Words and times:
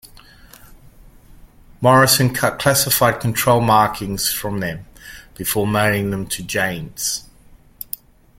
Morison 1.79 2.33
cut 2.33 2.57
classified 2.57 3.19
control 3.21 3.61
markings 3.61 4.31
from 4.31 4.59
them 4.59 4.83
before 5.35 5.67
mailing 5.67 6.09
them 6.09 6.25
to 6.25 6.41
"Jane's". 6.41 7.29